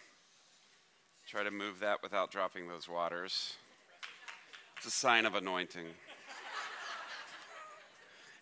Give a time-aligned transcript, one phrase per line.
[1.29, 3.53] try to move that without dropping those waters.
[4.75, 5.85] It's a sign of anointing.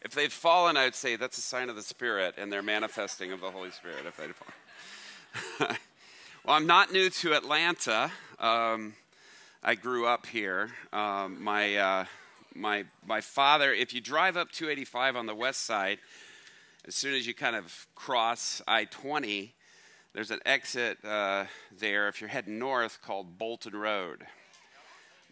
[0.02, 3.42] If they'd fallen, I'd say that's a sign of the Spirit and they're manifesting of
[3.42, 4.06] the Holy Spirit.
[4.08, 5.78] If they'd fallen.
[6.46, 8.12] well, I'm not new to Atlanta.
[8.40, 8.96] Um,
[9.64, 10.72] I grew up here.
[10.92, 12.06] Um, my uh,
[12.56, 13.72] my my father.
[13.72, 16.00] If you drive up 285 on the west side,
[16.88, 19.52] as soon as you kind of cross I-20,
[20.14, 21.46] there's an exit uh,
[21.78, 22.08] there.
[22.08, 24.26] If you're heading north, called Bolton Road.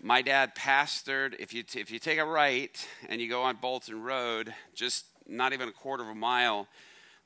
[0.02, 1.36] My dad pastored.
[1.40, 5.06] If you t- if you take a right and you go on Bolton Road, just
[5.28, 6.68] not even a quarter of a mile,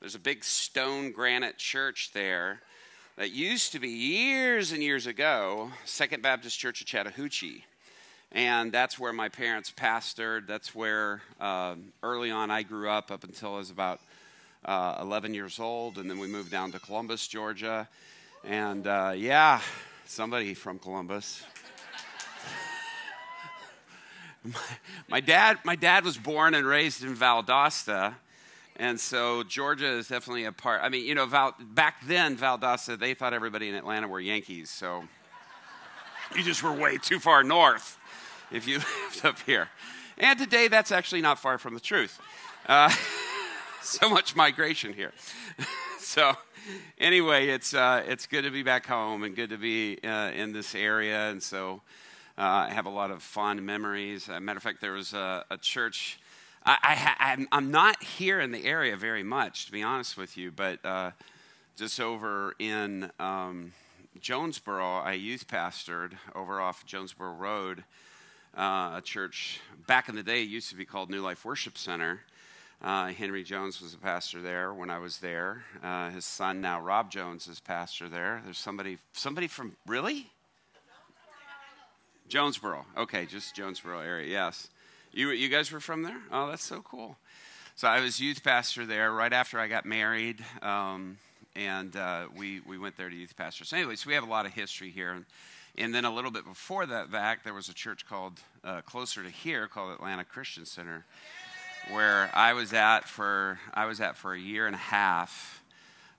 [0.00, 2.62] there's a big stone granite church there
[3.16, 7.64] that used to be years and years ago Second Baptist Church of Chattahoochee.
[8.32, 10.48] And that's where my parents pastored.
[10.48, 14.00] That's where um, early on I grew up, up until I was about
[14.64, 15.98] uh, 11 years old.
[15.98, 17.88] And then we moved down to Columbus, Georgia.
[18.42, 19.60] And uh, yeah,
[20.06, 21.44] somebody from Columbus.
[25.08, 28.14] my, dad, my dad was born and raised in Valdosta.
[28.76, 30.82] And so Georgia is definitely a part.
[30.82, 34.70] I mean, you know, Val, back then, Valdosta, they thought everybody in Atlanta were Yankees.
[34.70, 35.04] So
[36.36, 37.98] you just were way too far north
[38.50, 39.68] if you lived up here.
[40.18, 42.20] And today, that's actually not far from the truth.
[42.66, 42.92] Uh,
[43.82, 45.12] so much migration here.
[45.98, 46.34] so,
[46.98, 50.52] anyway, it's, uh, it's good to be back home and good to be uh, in
[50.52, 51.30] this area.
[51.30, 51.82] And so,
[52.36, 54.28] I have a lot of fond memories.
[54.28, 56.18] A matter of fact, there was a, a church.
[56.66, 60.50] I, I, am not here in the area very much, to be honest with you,
[60.50, 61.12] but uh,
[61.76, 63.72] just over in um,
[64.18, 67.84] Jonesboro, I youth pastored over off Jonesboro Road,
[68.56, 71.76] uh, a church back in the day it used to be called New Life Worship
[71.78, 72.20] Center.
[72.82, 75.64] Uh, Henry Jones was a pastor there when I was there.
[75.82, 78.42] Uh, his son now, Rob Jones, is pastor there.
[78.44, 80.30] There's somebody, somebody from really
[82.28, 82.86] Jonesboro.
[82.96, 84.28] Okay, just Jonesboro area.
[84.30, 84.68] Yes,
[85.12, 86.20] you you guys were from there.
[86.30, 87.16] Oh, that's so cool.
[87.76, 90.44] So I was youth pastor there right after I got married.
[90.62, 91.18] Um,
[91.56, 93.64] and uh, we, we went there to youth pastor.
[93.64, 95.12] So, anyways, we have a lot of history here.
[95.12, 95.24] And,
[95.76, 99.22] and then a little bit before that back, there was a church called, uh, closer
[99.22, 101.04] to here, called Atlanta Christian Center,
[101.90, 105.62] where I was at for, I was at for a year and a half.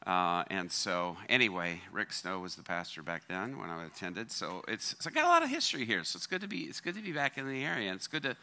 [0.05, 4.31] Uh, and so, anyway, Rick Snow was the pastor back then when I attended.
[4.31, 6.03] So it's, so I got a lot of history here.
[6.03, 7.89] So it's good to be, it's good to be back in the area.
[7.89, 8.37] And it's good to,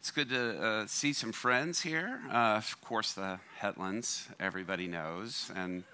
[0.00, 2.20] it's good to uh, see some friends here.
[2.28, 5.84] Uh, of course, the Hetlands, everybody knows, and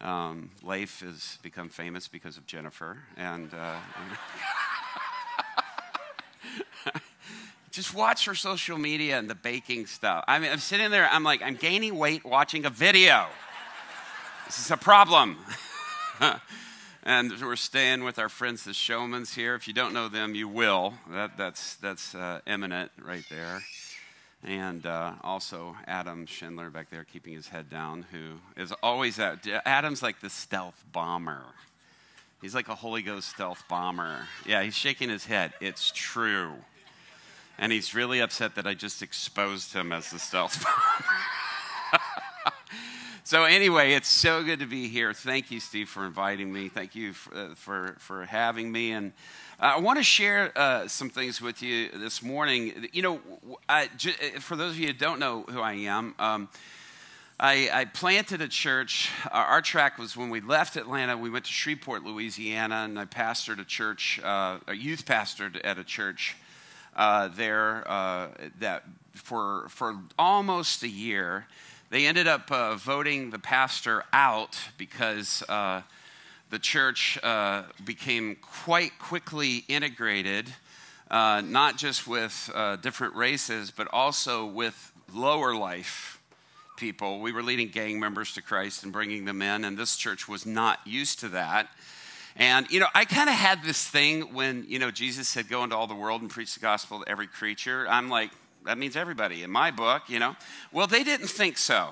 [0.00, 3.52] um, Leif has become famous because of Jennifer, and.
[3.52, 3.76] Uh,
[7.70, 10.24] just watch her social media and the baking stuff.
[10.26, 13.26] I mean, I'm sitting there, I'm like, I'm gaining weight watching a video.
[14.46, 15.38] This is a problem.
[17.02, 19.56] and we're staying with our friends, the Showmans here.
[19.56, 20.94] If you don't know them, you will.
[21.10, 23.64] That, that's that's uh, eminent right there.
[24.44, 29.44] And uh, also Adam Schindler back there keeping his head down, who is always at.
[29.66, 31.42] Adam's like the stealth bomber.
[32.40, 34.28] He's like a Holy Ghost stealth bomber.
[34.46, 35.54] Yeah, he's shaking his head.
[35.60, 36.52] It's true.
[37.58, 40.62] And he's really upset that I just exposed him as the stealth
[41.92, 42.02] bomber.
[43.26, 45.12] So anyway, it's so good to be here.
[45.12, 46.68] Thank you, Steve, for inviting me.
[46.68, 48.92] Thank you for, uh, for, for having me.
[48.92, 49.12] And
[49.58, 52.86] uh, I want to share uh, some things with you this morning.
[52.92, 53.20] You know,
[53.96, 56.48] j- for those of you who don't know who I am, um,
[57.40, 59.10] I, I, planted a church.
[59.32, 63.06] Our, our, track was when we left Atlanta, we went to Shreveport, Louisiana, and I
[63.06, 66.36] pastored a church, uh, a youth pastored at a church
[66.94, 68.28] uh, there uh,
[68.60, 68.84] that
[69.14, 71.48] for, for almost a year.
[71.88, 75.82] They ended up uh, voting the pastor out because uh,
[76.50, 80.52] the church uh, became quite quickly integrated,
[81.10, 82.50] not just with
[82.82, 86.20] different races, but also with lower life
[86.76, 87.20] people.
[87.20, 90.44] We were leading gang members to Christ and bringing them in, and this church was
[90.44, 91.68] not used to that.
[92.34, 95.64] And, you know, I kind of had this thing when, you know, Jesus said, go
[95.64, 97.86] into all the world and preach the gospel to every creature.
[97.88, 98.30] I'm like,
[98.66, 100.36] that means everybody in my book, you know.
[100.72, 101.90] Well, they didn't think so.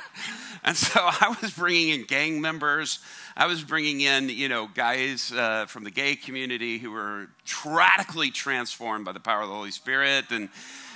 [0.64, 3.00] and so I was bringing in gang members.
[3.36, 7.28] I was bringing in, you know, guys uh, from the gay community who were
[7.66, 10.26] radically transformed by the power of the Holy Spirit.
[10.30, 10.48] And,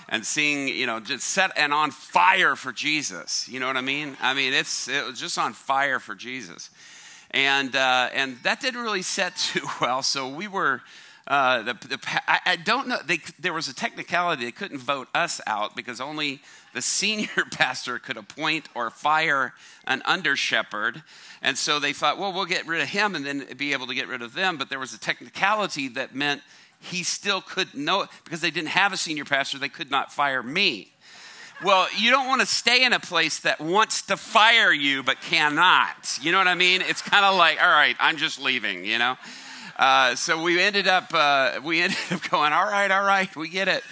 [0.08, 3.48] and seeing, you know, just set and on fire for Jesus.
[3.48, 4.16] You know what I mean?
[4.20, 6.70] I mean, it's it was just on fire for Jesus,
[7.32, 10.02] and uh, and that didn't really set too well.
[10.02, 10.82] So we were.
[11.26, 12.98] Uh, the, the, I, I, don't know.
[13.04, 14.44] They, there was a technicality.
[14.44, 16.40] They couldn't vote us out because only
[16.72, 19.52] the senior pastor could appoint or fire
[19.88, 21.02] an under shepherd.
[21.42, 23.94] And so they thought, well, we'll get rid of him and then be able to
[23.94, 24.56] get rid of them.
[24.56, 26.42] But there was a technicality that meant
[26.78, 30.44] he still couldn't know because they didn't have a senior pastor, they could not fire
[30.44, 30.92] me.
[31.64, 35.20] Well, you don't want to stay in a place that wants to fire you but
[35.22, 36.18] cannot.
[36.20, 36.82] You know what I mean?
[36.82, 39.16] It's kind of like, all right, I'm just leaving, you know?
[39.78, 43.48] Uh, so we ended up uh, we ended up going, all right, all right, we
[43.48, 43.82] get it.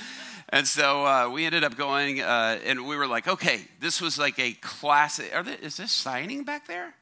[0.49, 4.19] And so uh, we ended up going, uh, and we were like, okay, this was
[4.19, 5.31] like a classic.
[5.45, 6.95] They, is this signing back there?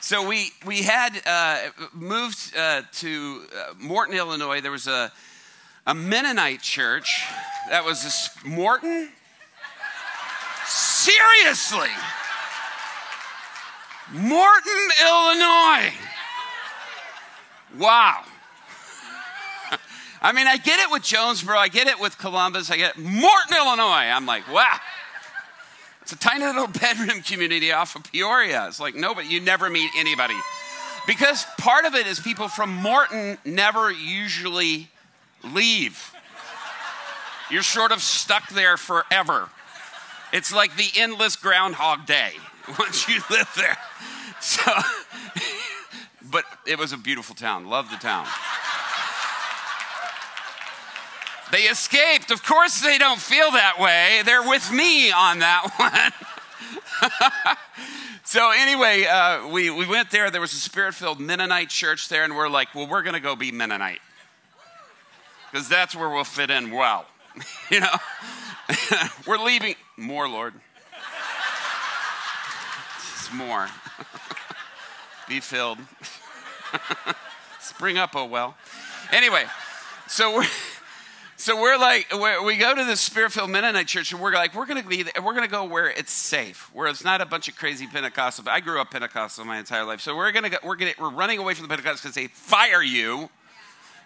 [0.00, 1.58] So we, we had uh,
[1.92, 3.46] moved to
[3.78, 4.60] Morton, Illinois.
[4.60, 5.12] There was a,
[5.90, 7.24] a Mennonite church
[7.68, 9.08] that was this Morton.
[10.64, 11.88] Seriously.
[14.12, 15.92] Morton, Illinois.
[17.76, 18.22] Wow.
[20.22, 23.02] I mean, I get it with Jonesboro, I get it with Columbus, I get it.
[23.02, 24.12] Morton, Illinois.
[24.14, 24.76] I'm like, wow.
[26.02, 28.68] It's a tiny little bedroom community off of Peoria.
[28.68, 30.36] It's like, no, but you never meet anybody.
[31.08, 34.88] Because part of it is people from Morton never usually
[35.42, 36.12] leave.
[37.50, 39.48] You're sort of stuck there forever.
[40.32, 42.32] It's like the endless Groundhog Day
[42.78, 43.76] once you live there.
[44.40, 44.72] So,
[46.30, 47.66] but it was a beautiful town.
[47.66, 48.26] Love the town.
[51.50, 52.30] They escaped.
[52.30, 54.22] Of course, they don't feel that way.
[54.24, 57.10] They're with me on that one.
[58.22, 60.30] so, anyway, uh, we, we went there.
[60.30, 63.20] There was a spirit filled Mennonite church there, and we're like, well, we're going to
[63.20, 63.98] go be Mennonite
[65.50, 67.06] because that's where we'll fit in well.
[67.70, 67.94] you know,
[69.26, 69.74] we're leaving.
[69.96, 70.54] More, Lord.
[72.98, 73.68] It's more.
[75.28, 75.78] be filled.
[77.60, 78.56] Spring up, oh well.
[79.12, 79.44] Anyway,
[80.06, 80.46] so we're
[81.40, 84.66] so we're like, we're, we go to the Spirit-filled Mennonite church, and we're like, we're
[84.66, 87.48] going to be, we're going to go where it's safe, where it's not a bunch
[87.48, 88.44] of crazy Pentecostal.
[88.50, 91.08] I grew up Pentecostal my entire life, so we're going to, we're going to, we're
[91.08, 93.30] running away from the Pentecostals because they fire you,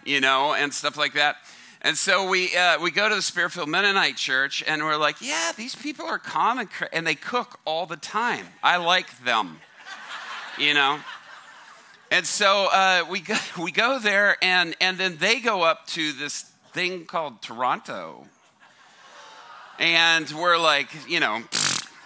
[0.05, 1.37] you know, and stuff like that.
[1.81, 5.51] And so we uh, we go to the Spirit-filled Mennonite church, and we're like, yeah,
[5.55, 8.45] these people are calm and, and they cook all the time.
[8.63, 9.59] I like them,
[10.57, 10.99] you know.
[12.11, 16.11] And so uh, we go, we go there, and and then they go up to
[16.13, 18.27] this thing called Toronto.
[19.77, 21.43] And we're like, you know,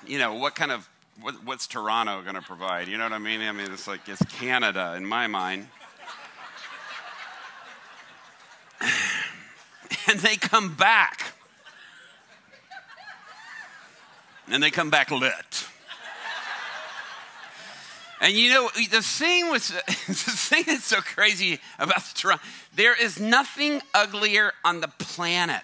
[0.08, 0.90] you know, what kind of,
[1.22, 2.88] what, what's Toronto going to provide?
[2.88, 3.42] You know what I mean?
[3.42, 5.68] I mean, it's like, it's Canada in my mind.
[10.08, 11.34] and they come back.
[14.52, 15.68] And they come back lit.
[18.22, 22.44] And you know, the thing was, the thing that's so crazy about the Toronto,
[22.76, 25.64] there is nothing uglier on the planet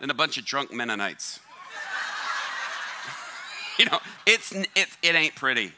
[0.00, 1.38] than a bunch of drunk Mennonites.
[3.78, 5.72] you know, it's, it, it ain't pretty.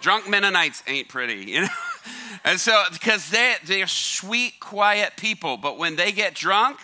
[0.00, 1.68] Drunk Mennonites ain't pretty, you know?
[2.44, 6.78] And so, because they, they're sweet, quiet people, but when they get drunk,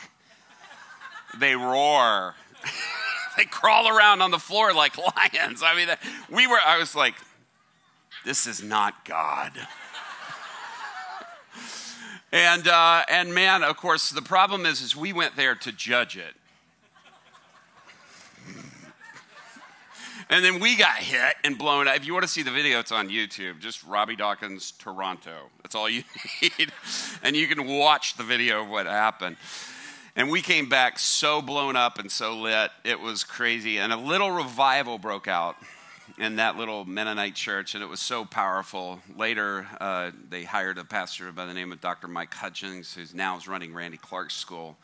[1.39, 2.35] they roar.
[3.37, 4.97] they crawl around on the floor like
[5.35, 5.63] lions.
[5.65, 5.89] I mean,
[6.31, 7.15] we were, I was like,
[8.25, 9.53] this is not God.
[12.33, 16.17] and, uh, and man, of course, the problem is, is we went there to judge
[16.17, 16.35] it.
[20.29, 21.97] And then we got hit and blown up.
[21.97, 23.61] If you want to see the video, it's on YouTube.
[23.61, 25.51] Just Robby Dawkins, Toronto.
[25.63, 26.05] That's all you
[26.43, 26.73] need.
[27.23, 29.37] and you can watch the video of what happened.
[30.15, 32.71] And we came back so blown up and so lit.
[32.85, 33.79] It was crazy.
[33.79, 35.57] And a little revival broke out
[36.19, 39.01] in that little Mennonite church, and it was so powerful.
[39.17, 42.09] Later, uh, they hired a pastor by the name of Dr.
[42.09, 44.77] Mike Hutchings, who's now is running Randy Clark's school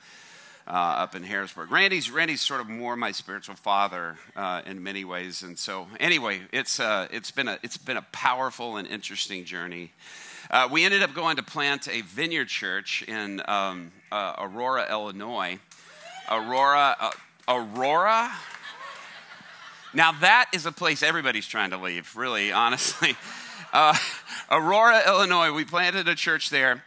[0.69, 1.71] uh, up in Harrisburg.
[1.73, 6.43] Randy's Randy's sort of more my spiritual father uh, in many ways, and so anyway,
[6.53, 9.93] it's uh, it's been a it's been a powerful and interesting journey.
[10.51, 15.59] Uh, we ended up going to plant a vineyard church in um, uh, Aurora, Illinois.
[16.31, 17.13] Aurora,
[17.47, 18.31] Aurora.
[19.95, 23.17] Now, that is a place everybody's trying to leave, really, honestly.
[23.71, 23.95] Uh,
[24.51, 26.83] Aurora, Illinois, we planted a church there,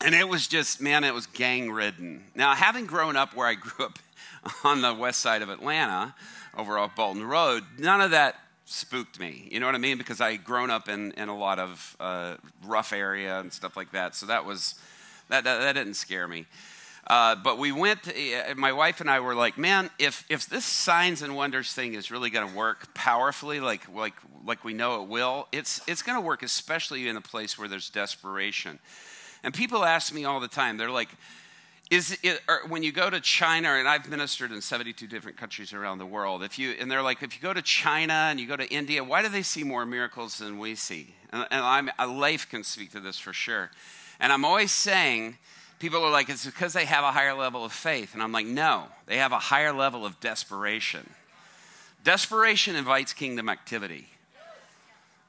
[0.00, 2.24] and it was just, man, it was gang ridden.
[2.34, 3.98] Now, having grown up where I grew up
[4.64, 6.14] on the west side of Atlanta
[6.56, 8.36] over off Bolton Road, none of that
[8.66, 9.48] spooked me.
[9.50, 9.96] You know what I mean?
[9.96, 13.76] Because I had grown up in, in a lot of uh, rough area and stuff
[13.76, 14.14] like that.
[14.14, 14.74] So that was,
[15.28, 16.46] that, that, that didn't scare me.
[17.06, 20.48] Uh, but we went, to, uh, my wife and I were like, man, if, if
[20.48, 24.74] this signs and wonders thing is really going to work powerfully, like, like, like we
[24.74, 28.80] know it will, it's, it's going to work, especially in a place where there's desperation.
[29.46, 31.08] And people ask me all the time, they're like,
[31.88, 35.98] is it, when you go to China, and I've ministered in 72 different countries around
[35.98, 38.56] the world, if you, and they're like, if you go to China and you go
[38.56, 41.14] to India, why do they see more miracles than we see?
[41.32, 43.70] And, and I'm, a Leif can speak to this for sure.
[44.18, 45.38] And I'm always saying,
[45.78, 48.14] people are like, it's because they have a higher level of faith.
[48.14, 51.08] And I'm like, no, they have a higher level of desperation.
[52.02, 54.08] Desperation invites kingdom activity.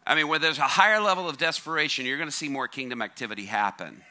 [0.08, 3.04] I mean, where there's a higher level of desperation, you're going to see more kingdom
[3.04, 4.02] activity happen.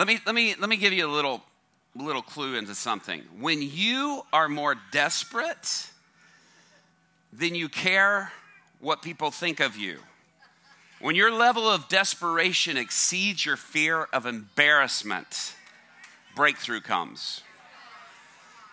[0.00, 1.42] Let me, let me, let me give you a little
[1.94, 3.20] little clue into something.
[3.38, 5.90] When you are more desperate,
[7.34, 8.32] than you care
[8.78, 9.98] what people think of you.
[11.02, 15.54] When your level of desperation exceeds your fear of embarrassment,
[16.34, 17.42] breakthrough comes.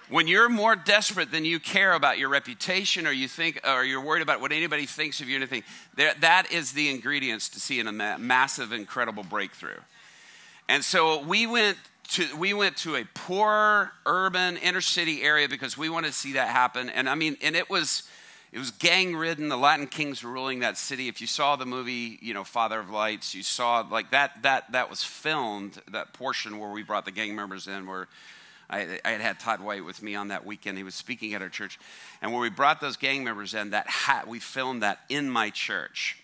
[0.07, 4.00] When you're more desperate than you care about your reputation or you think or you're
[4.00, 5.63] worried about what anybody thinks of you anything,
[5.96, 9.81] that is the ingredients to seeing a massive, incredible breakthrough.
[10.69, 11.77] And so we went
[12.09, 16.33] to, we went to a poor urban inner city area because we wanted to see
[16.33, 16.89] that happen.
[16.89, 18.03] And I mean, and it was
[18.51, 19.50] it was gang ridden.
[19.50, 21.09] The Latin kings were ruling that city.
[21.09, 24.71] If you saw the movie, you know, Father of Lights, you saw like that that
[24.71, 25.81] that was filmed.
[25.91, 28.07] That portion where we brought the gang members in, where
[28.69, 30.77] I, I had had Todd White with me on that weekend.
[30.77, 31.77] He was speaking at our church,
[32.21, 35.50] and where we brought those gang members in, that hat we filmed that in my
[35.50, 36.21] church.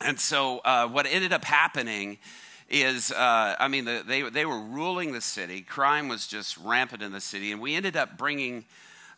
[0.00, 2.18] And so uh, what ended up happening
[2.68, 5.60] is, uh, I mean, the, they, they were ruling the city.
[5.60, 7.52] Crime was just rampant in the city.
[7.52, 8.64] And we ended up bringing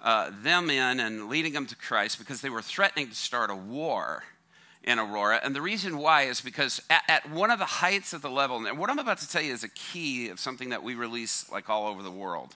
[0.00, 3.56] uh, them in and leading them to Christ because they were threatening to start a
[3.56, 4.24] war
[4.84, 5.40] in Aurora.
[5.42, 8.64] And the reason why is because at, at, one of the heights of the level,
[8.64, 11.50] and what I'm about to tell you is a key of something that we release
[11.50, 12.54] like all over the world.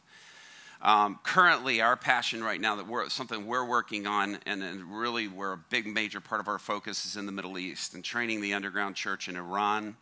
[0.83, 5.29] Um, currently, our passion right now that we're something we're working on, and, and really
[5.29, 8.41] where a big major part of our focus is in the Middle East and training
[8.41, 9.97] the underground church in Iran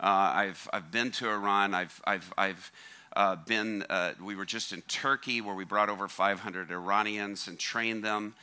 [0.00, 1.74] I've, I've been to Iran.
[1.74, 2.72] I've, I've, I've
[3.16, 7.58] uh, been, uh, we were just in Turkey where we brought over 500 Iranians and
[7.58, 8.34] trained them.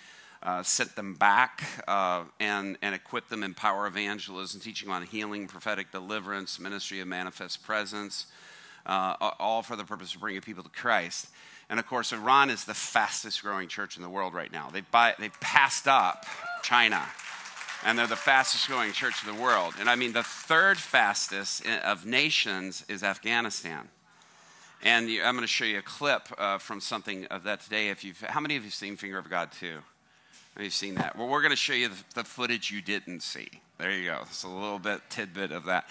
[0.41, 5.47] Uh, sent them back uh, and, and equipped them in power evangelism, teaching on healing,
[5.47, 8.25] prophetic deliverance, ministry of manifest presence,
[8.85, 11.29] uh, all for the purpose of bringing people to Christ.
[11.69, 14.69] And of course, Iran is the fastest growing church in the world right now.
[14.69, 16.25] They, buy, they passed up
[16.61, 17.01] China
[17.85, 19.75] and they're the fastest growing church in the world.
[19.79, 23.89] And I mean, the third fastest of nations is Afghanistan.
[24.81, 27.89] And I'm going to show you a clip uh, from something of that today.
[27.89, 29.77] If you've, how many of you have seen Finger of God 2?
[30.55, 31.17] Have you seen that?
[31.17, 33.47] Well, we're going to show you the, the, footage you didn't see.
[33.77, 34.19] There you go.
[34.23, 35.87] It's a little bit tidbit of that.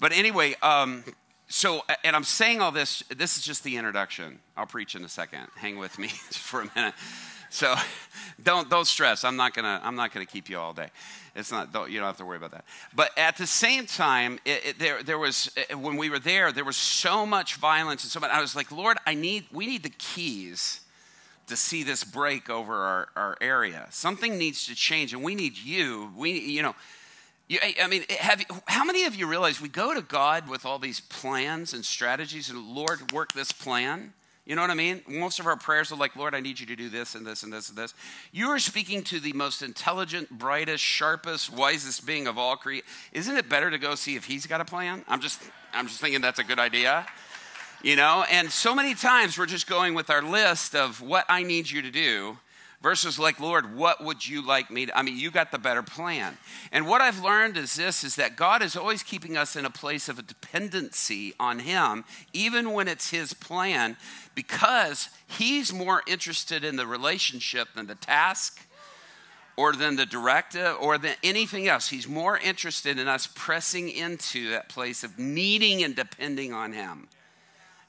[0.00, 1.04] But anyway, um,
[1.48, 3.02] so and I'm saying all this.
[3.14, 4.38] This is just the introduction.
[4.56, 5.46] I'll preach in a second.
[5.56, 6.94] Hang with me for a minute.
[7.52, 7.74] So
[8.42, 9.24] don't don't stress.
[9.24, 10.88] I'm not gonna I'm not gonna keep you all day.
[11.34, 12.64] It's not, you don't have to worry about that.
[12.94, 16.18] But at the same time, it, it, there, there was, eh, eh, when we were
[16.18, 18.30] there, there was so much violence and so much.
[18.30, 20.80] I was like, Lord, I need, we need the keys
[21.46, 23.86] to see this break over our, our area.
[23.90, 26.12] Something needs to change, and we need you.
[26.16, 26.74] We, you know,
[27.48, 30.78] you, I mean, have, how many of you realize we go to God with all
[30.78, 34.12] these plans and strategies, and Lord, work this plan?
[34.44, 35.02] You know what I mean?
[35.06, 37.44] Most of our prayers are like, Lord, I need you to do this and this
[37.44, 37.94] and this and this.
[38.32, 42.84] You are speaking to the most intelligent, brightest, sharpest, wisest being of all creation.
[43.12, 45.04] Isn't it better to go see if he's got a plan?
[45.06, 45.40] I'm just,
[45.72, 47.06] I'm just thinking that's a good idea.
[47.84, 51.44] You know, and so many times we're just going with our list of what I
[51.44, 52.36] need you to do
[52.82, 55.82] versus like lord what would you like me to i mean you got the better
[55.82, 56.36] plan
[56.72, 59.70] and what i've learned is this is that god is always keeping us in a
[59.70, 63.96] place of a dependency on him even when it's his plan
[64.34, 68.66] because he's more interested in the relationship than the task
[69.56, 71.88] or than the directive or than anything else.
[71.88, 77.08] He's more interested in us pressing into that place of needing and depending on him.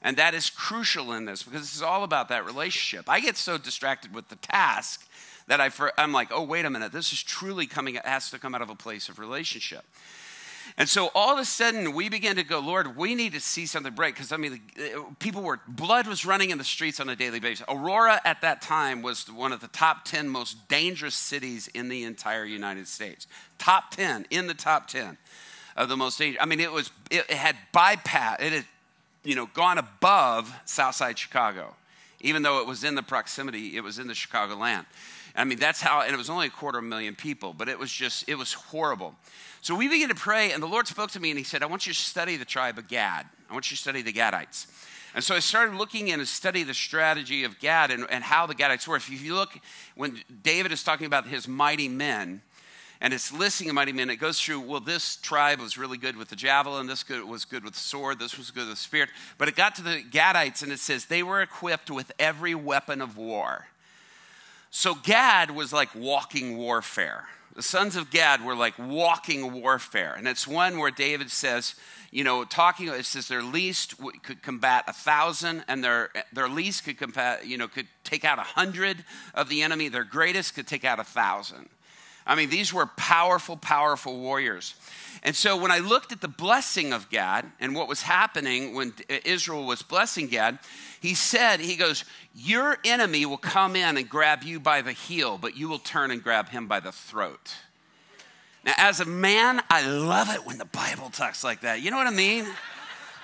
[0.04, 3.08] And that is crucial in this because this is all about that relationship.
[3.08, 5.08] I get so distracted with the task
[5.46, 8.38] that I, am like, oh, wait a minute, this is truly coming, it has to
[8.38, 9.84] come out of a place of relationship.
[10.76, 13.66] And so all of a sudden, we began to go, Lord, we need to see
[13.66, 14.14] something break.
[14.14, 17.38] Because, I mean, uh, people were, blood was running in the streets on a daily
[17.38, 17.64] basis.
[17.68, 22.04] Aurora at that time was one of the top 10 most dangerous cities in the
[22.04, 23.26] entire United States.
[23.58, 25.18] Top 10, in the top 10
[25.76, 26.42] of the most dangerous.
[26.42, 28.64] I mean, it was, it had bypassed, it had,
[29.24, 31.74] you know, gone above Southside Chicago
[32.24, 34.86] even though it was in the proximity, it was in the Chicago land.
[35.36, 37.68] I mean, that's how, and it was only a quarter of a million people, but
[37.68, 39.14] it was just, it was horrible.
[39.60, 41.66] So we began to pray, and the Lord spoke to me and He said, I
[41.66, 43.26] want you to study the tribe of Gad.
[43.50, 44.66] I want you to study the Gadites.
[45.14, 48.46] And so I started looking in and study the strategy of Gad and, and how
[48.46, 48.96] the Gadites were.
[48.96, 49.58] If you look,
[49.94, 52.40] when David is talking about his mighty men,
[53.04, 56.16] and it's listing of mighty men, it goes through, well, this tribe was really good
[56.16, 59.08] with the javelin, this was good with the sword, this was good with the spear.
[59.36, 63.02] But it got to the Gadites, and it says they were equipped with every weapon
[63.02, 63.66] of war.
[64.70, 67.26] So Gad was like walking warfare.
[67.54, 70.14] The sons of Gad were like walking warfare.
[70.16, 71.74] And it's one where David says,
[72.10, 76.84] you know, talking, it says their least could combat a thousand, and their, their least
[76.84, 79.88] could combat, you know, could take out a hundred of the enemy.
[79.88, 81.68] Their greatest could take out a thousand.
[82.26, 84.74] I mean, these were powerful, powerful warriors.
[85.22, 88.92] And so when I looked at the blessing of Gad and what was happening when
[89.24, 90.58] Israel was blessing Gad,
[91.00, 92.04] he said, he goes,
[92.34, 96.10] Your enemy will come in and grab you by the heel, but you will turn
[96.10, 97.54] and grab him by the throat.
[98.64, 101.82] Now, as a man, I love it when the Bible talks like that.
[101.82, 102.46] You know what I mean?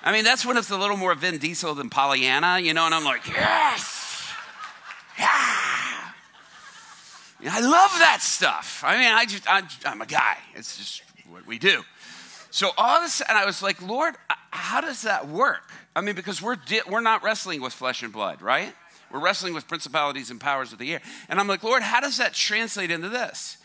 [0.02, 2.95] I mean, that's when it's a little more Vin Diesel than Pollyanna, you know, and
[2.95, 4.33] I'm like, yes,
[5.19, 5.89] yeah.
[7.49, 8.82] I love that stuff.
[8.85, 10.37] I mean, I just, I'm, I'm a guy.
[10.54, 11.82] It's just what we do.
[12.50, 14.14] So all of a sudden, I was like, Lord,
[14.50, 15.70] how does that work?
[15.94, 18.75] I mean, because we're, di- we're not wrestling with flesh and blood, right?
[19.12, 21.00] We're wrestling with principalities and powers of the air.
[21.28, 23.56] And I'm like, Lord, how does that translate into this?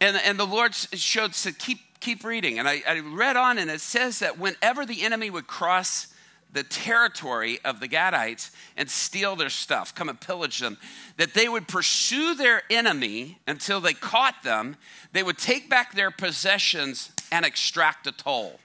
[0.00, 2.58] And, and the Lord showed, said, keep, keep reading.
[2.58, 6.08] And I, I read on, and it says that whenever the enemy would cross
[6.52, 10.76] the territory of the Gadites and steal their stuff, come and pillage them,
[11.16, 14.76] that they would pursue their enemy until they caught them.
[15.12, 18.60] They would take back their possessions and extract a toll.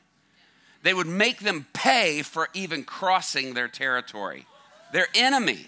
[0.84, 4.46] They would make them pay for even crossing their territory,
[4.92, 5.68] their enemy.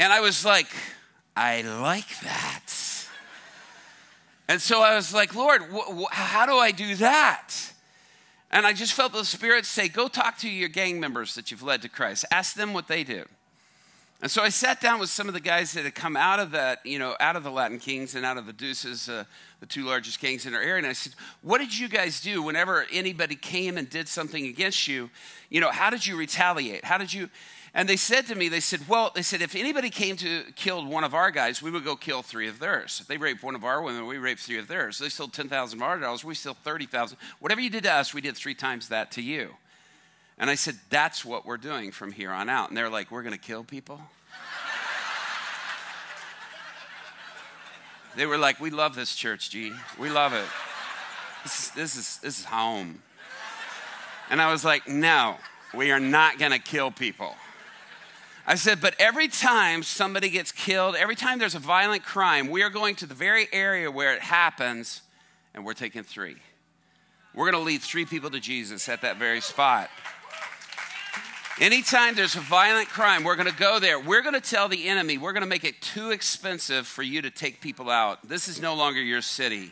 [0.00, 0.68] And I was like,
[1.36, 2.72] I like that.
[4.48, 7.52] And so I was like, Lord, wh- wh- how do I do that?
[8.54, 11.64] And I just felt the Spirit say, Go talk to your gang members that you've
[11.64, 12.24] led to Christ.
[12.30, 13.24] Ask them what they do.
[14.22, 16.52] And so I sat down with some of the guys that had come out of
[16.52, 19.24] that, you know, out of the Latin Kings and out of the Deuces, uh,
[19.58, 20.78] the two largest gangs in our area.
[20.78, 24.86] And I said, What did you guys do whenever anybody came and did something against
[24.86, 25.10] you?
[25.50, 26.84] You know, how did you retaliate?
[26.84, 27.28] How did you?
[27.76, 30.86] And they said to me, they said, well, they said, if anybody came to kill
[30.86, 33.00] one of our guys, we would go kill three of theirs.
[33.00, 34.98] If they raped one of our women, we raped three of theirs.
[34.98, 37.18] They stole 10,000 of our dollars, we stole 30,000.
[37.40, 39.50] Whatever you did to us, we did three times that to you.
[40.38, 42.68] And I said, that's what we're doing from here on out.
[42.68, 44.00] And they're like, we're going to kill people?
[48.16, 49.72] they were like, we love this church, G.
[49.98, 50.46] We love it.
[51.42, 53.02] This is, this is, this is home.
[54.30, 55.38] And I was like, no,
[55.74, 57.34] we are not going to kill people.
[58.46, 62.62] I said, but every time somebody gets killed, every time there's a violent crime, we
[62.62, 65.00] are going to the very area where it happens
[65.54, 66.36] and we're taking three.
[67.34, 69.88] We're going to lead three people to Jesus at that very spot.
[71.60, 73.98] Anytime there's a violent crime, we're going to go there.
[73.98, 77.22] We're going to tell the enemy, we're going to make it too expensive for you
[77.22, 78.28] to take people out.
[78.28, 79.70] This is no longer your city.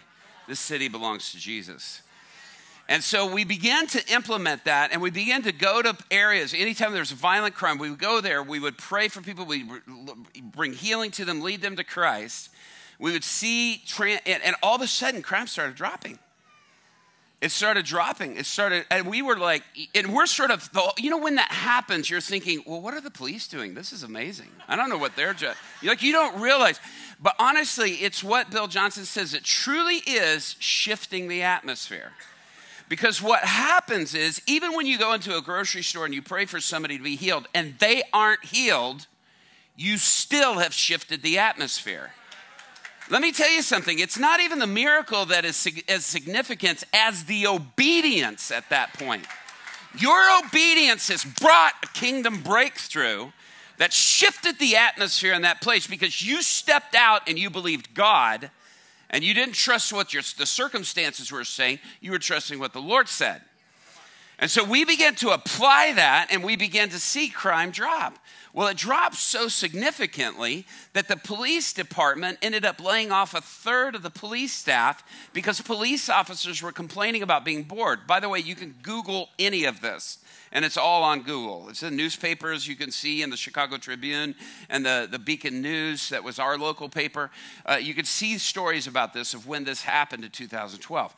[0.49, 2.03] This city belongs to Jesus.
[2.89, 6.53] And so we began to implement that and we began to go to areas.
[6.53, 9.65] Anytime there's violent crime, we would go there, we would pray for people, we
[10.43, 12.51] bring healing to them, lead them to Christ.
[12.99, 13.83] We would see,
[14.27, 16.19] and all of a sudden, crime started dropping.
[17.41, 18.37] It started dropping.
[18.37, 19.65] It started, and we were like,
[19.97, 23.11] and we're sort of, you know, when that happens, you're thinking, well, what are the
[23.11, 23.75] police doing?
[23.75, 24.51] This is amazing.
[24.69, 26.79] I don't know what they're just, like, you don't realize.
[27.21, 29.35] But honestly, it's what Bill Johnson says.
[29.35, 32.13] It truly is shifting the atmosphere.
[32.93, 36.45] Because what happens is, even when you go into a grocery store and you pray
[36.45, 39.07] for somebody to be healed and they aren't healed,
[39.75, 42.11] you still have shifted the atmosphere.
[43.09, 43.99] Let me tell you something.
[43.99, 49.25] It's not even the miracle that is as significant as the obedience at that point.
[49.99, 53.31] Your obedience has brought a kingdom breakthrough
[53.79, 58.51] that shifted the atmosphere in that place because you stepped out and you believed God
[59.13, 62.81] and you didn't trust what your, the circumstances were saying, you were trusting what the
[62.81, 63.43] Lord said.
[64.43, 68.19] And so we began to apply that and we began to see crime drop.
[68.53, 73.95] Well, it dropped so significantly that the police department ended up laying off a third
[73.95, 78.05] of the police staff because police officers were complaining about being bored.
[78.09, 80.19] By the way, you can Google any of this
[80.51, 81.69] and it's all on Google.
[81.69, 84.35] It's in newspapers you can see in the Chicago Tribune
[84.69, 87.31] and the, the Beacon News, that was our local paper.
[87.65, 91.15] Uh, you can see stories about this of when this happened in 2012.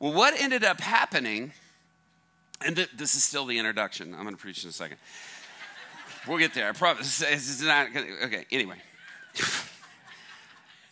[0.00, 1.52] Well, what ended up happening,
[2.64, 4.98] and th- this is still the introduction, I'm going to preach in a second.
[6.26, 6.68] We'll get there.
[6.68, 7.22] I promise.
[7.22, 8.46] Is not okay.
[8.50, 8.76] Anyway,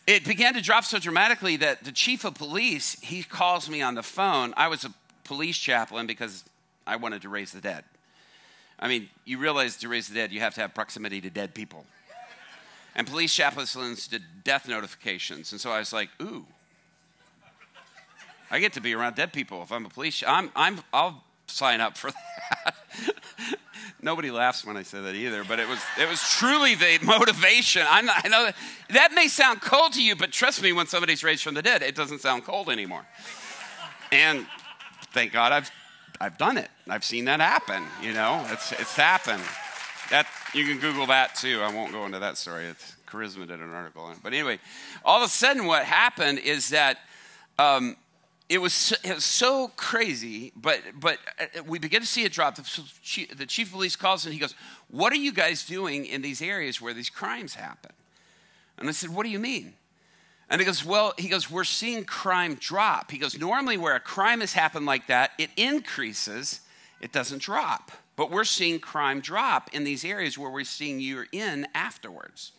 [0.05, 3.95] it began to drop so dramatically that the chief of police he calls me on
[3.95, 4.53] the phone.
[4.55, 6.43] I was a police chaplain because
[6.85, 7.83] I wanted to raise the dead.
[8.79, 11.55] I mean, you realize to raise the dead, you have to have proximity to dead
[11.55, 11.85] people.
[12.95, 16.45] And police chaplains did death notifications, and so I was like, ooh.
[18.51, 20.23] I get to be around dead people if I'm a police.
[20.27, 22.11] I'm, I'm, I'll sign up for
[22.65, 22.75] that.
[24.01, 27.85] Nobody laughs when I say that either, but it was it was truly the motivation.
[27.89, 28.55] I'm not, I know that,
[28.89, 31.81] that may sound cold to you, but trust me, when somebody's raised from the dead,
[31.81, 33.05] it doesn't sound cold anymore.
[34.11, 34.45] And
[35.13, 35.71] thank God I've
[36.19, 36.69] I've done it.
[36.87, 37.83] I've seen that happen.
[38.01, 39.43] You know, it's it's happened.
[40.09, 41.61] That you can Google that too.
[41.61, 42.65] I won't go into that story.
[42.65, 44.19] It's Charisma did an article on it.
[44.21, 44.59] But anyway,
[45.05, 46.97] all of a sudden, what happened is that.
[47.59, 47.95] Um,
[48.53, 52.31] it was, so, it was so crazy, but, but uh, we begin to see it
[52.31, 52.55] drop.
[52.55, 54.53] The chief, the chief of police calls and he goes,
[54.89, 57.91] What are you guys doing in these areas where these crimes happen?
[58.77, 59.73] And I said, What do you mean?
[60.51, 63.09] And he goes, Well, he goes, We're seeing crime drop.
[63.09, 66.61] He goes, Normally, where a crime has happened like that, it increases,
[67.01, 67.91] it doesn't drop.
[68.15, 72.51] But we're seeing crime drop in these areas where we're seeing you're in afterwards.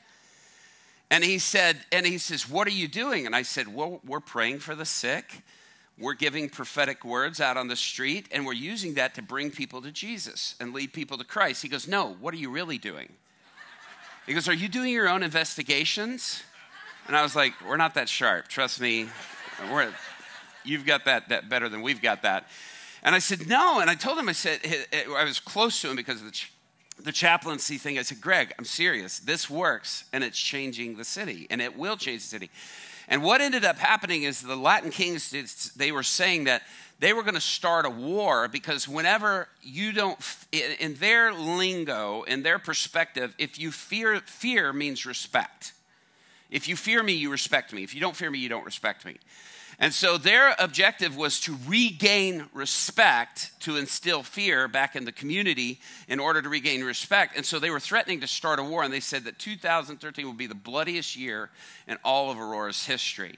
[1.08, 3.26] And he said, and he says, What are you doing?
[3.26, 5.44] And I said, Well, we're praying for the sick
[5.98, 9.80] we're giving prophetic words out on the street, and we're using that to bring people
[9.82, 11.62] to Jesus and lead people to Christ.
[11.62, 13.12] He goes, No, what are you really doing?
[14.26, 16.42] He goes, Are you doing your own investigations?
[17.06, 18.48] And I was like, We're not that sharp.
[18.48, 19.08] Trust me.
[19.70, 19.92] We're,
[20.64, 22.48] you've got that, that better than we've got that.
[23.04, 23.78] And I said, No.
[23.78, 24.60] And I told him, I said,
[24.92, 28.00] I was close to him because of the, the chaplaincy thing.
[28.00, 29.20] I said, Greg, I'm serious.
[29.20, 32.50] This works, and it's changing the city, and it will change the city.
[33.08, 36.62] And what ended up happening is the Latin kings, did, they were saying that
[37.00, 40.18] they were going to start a war because whenever you don't,
[40.52, 45.72] in their lingo, in their perspective, if you fear, fear means respect.
[46.50, 47.82] If you fear me, you respect me.
[47.82, 49.16] If you don't fear me, you don't respect me.
[49.78, 55.80] And so their objective was to regain respect, to instill fear back in the community
[56.08, 57.36] in order to regain respect.
[57.36, 60.36] And so they were threatening to start a war, and they said that 2013 would
[60.36, 61.50] be the bloodiest year
[61.88, 63.36] in all of Aurora's history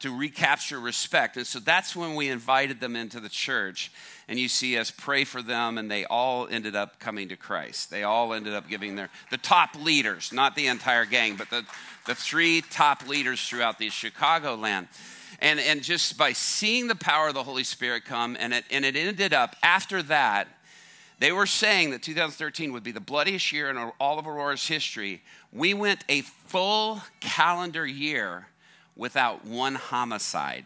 [0.00, 1.36] to recapture respect.
[1.36, 3.90] And so that's when we invited them into the church.
[4.28, 7.90] And you see us pray for them, and they all ended up coming to Christ.
[7.90, 11.64] They all ended up giving their, the top leaders, not the entire gang, but the,
[12.06, 14.86] the three top leaders throughout the Chicagoland.
[15.40, 18.84] And, and just by seeing the power of the Holy Spirit come, and it, and
[18.84, 20.48] it ended up after that,
[21.20, 25.22] they were saying that 2013 would be the bloodiest year in all of Aurora's history.
[25.52, 28.48] We went a full calendar year
[28.94, 30.64] without one homicide.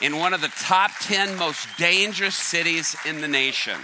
[0.00, 3.78] In one of the top 10 most dangerous cities in the nation.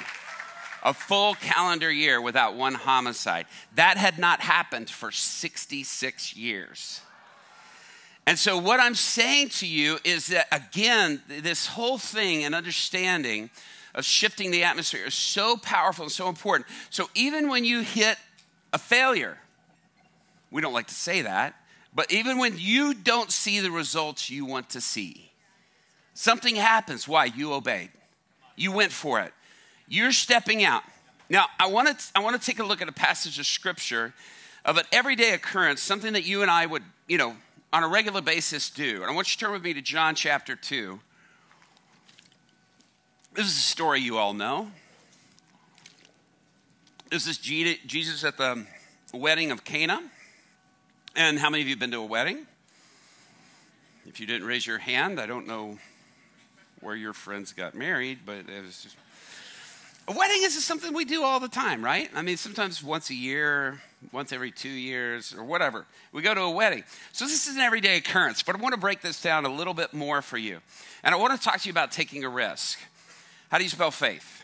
[0.83, 3.47] A full calendar year without one homicide.
[3.77, 7.01] That had not happened for 66 years.
[8.27, 13.51] And so, what I'm saying to you is that, again, this whole thing and understanding
[13.95, 16.69] of shifting the atmosphere is so powerful and so important.
[16.91, 18.17] So, even when you hit
[18.73, 19.39] a failure,
[20.51, 21.57] we don't like to say that,
[21.95, 25.33] but even when you don't see the results you want to see,
[26.15, 27.09] something happens.
[27.09, 27.25] Why?
[27.25, 27.91] You obeyed,
[28.55, 29.33] you went for it,
[29.89, 30.85] you're stepping out.
[31.29, 34.15] Now, I want to, I want to take a look at a passage of scripture
[34.65, 37.35] of an everyday occurrence, something that you and I would, you know,
[37.73, 38.97] on a regular basis do.
[38.97, 41.01] And I want you to turn with me to John chapter 2.
[43.35, 44.71] This is a story you all know.
[47.11, 48.67] This is Jesus at the
[49.15, 50.03] wedding of Cana.
[51.17, 52.47] And how many of you have been to a wedding?
[54.07, 55.79] If you didn't raise your hand, I don't know
[56.81, 58.97] where your friends got married, but it was just
[60.09, 62.11] a wedding is something we do all the time, right?
[62.15, 65.87] I mean, sometimes once a year, once every two years, or whatever.
[66.13, 66.85] We go to a wedding.
[67.13, 69.75] So this is an everyday occurrence, but I want to break this down a little
[69.75, 70.61] bit more for you.
[71.05, 72.79] And I want to talk to you about taking a risk.
[73.51, 74.43] How do you spell faith?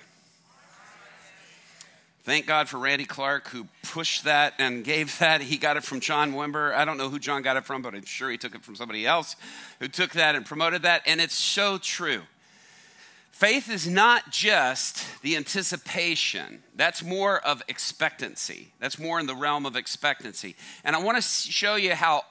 [2.25, 5.41] Thank God for Randy Clark who pushed that and gave that.
[5.41, 6.75] He got it from John Wimber.
[6.75, 8.77] I don't know who John got it from, but I'm sure he took it from
[8.77, 9.35] somebody else
[9.81, 11.01] who took that and promoted that.
[11.07, 12.21] And it's so true.
[13.39, 18.73] Faith is not just the anticipation, that's more of expectancy.
[18.81, 20.57] That's more in the realm of expectancy.
[20.83, 22.23] And I want to show you how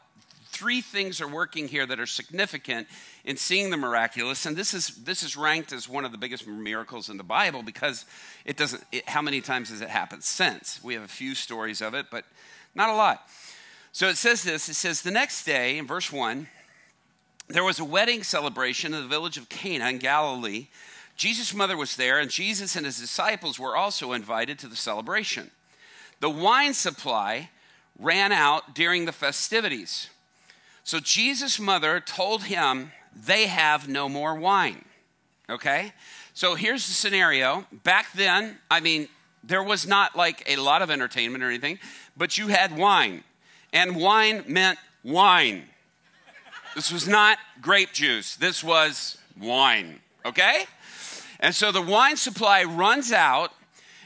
[0.48, 2.90] three things are working here that are significant
[3.24, 4.46] in seeing the miraculous.
[4.46, 7.64] And this is, this is ranked as one of the biggest miracles in the Bible
[7.64, 8.04] because
[8.44, 10.84] it doesn't, it, how many times has it happened since?
[10.84, 12.26] We have a few stories of it, but
[12.76, 13.30] not a lot.
[13.94, 16.48] So it says this it says, the next day, in verse 1,
[17.48, 20.68] there was a wedding celebration in the village of Cana in Galilee
[21.18, 25.52] Jesus' mother was there, and Jesus and his disciples were also invited to the celebration.
[26.20, 27.50] the wine supply
[28.00, 30.10] ran out during the festivities.
[30.84, 34.86] So Jesus' mother told him, They have no more wine.
[35.50, 35.92] Okay?
[36.34, 37.66] So here's the scenario.
[37.84, 39.10] Back then, I mean,
[39.44, 41.80] there was not like a lot of entertainment or anything,
[42.16, 43.24] but you had wine.
[43.74, 45.64] And wine meant wine.
[46.76, 50.00] This was not grape juice, this was wine.
[50.26, 50.66] Okay?
[51.40, 53.52] And so the wine supply runs out,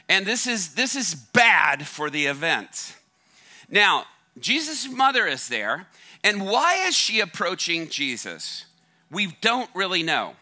[0.08, 2.96] and this is, this is bad for the event.
[3.70, 4.04] Now,
[4.38, 5.86] Jesus' mother is there,
[6.24, 8.66] and why is she approaching Jesus?
[9.10, 10.34] We don't really know.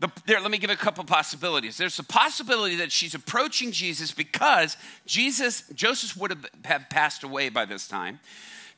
[0.00, 1.76] The, there, let me give a couple possibilities.
[1.76, 4.76] There's a possibility that she's approaching Jesus because
[5.06, 8.20] Jesus, Joseph would have, have passed away by this time.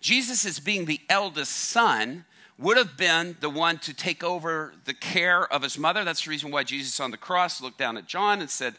[0.00, 2.24] Jesus, is being the eldest son,
[2.58, 6.04] would have been the one to take over the care of his mother.
[6.04, 8.76] That's the reason why Jesus on the cross looked down at John and said,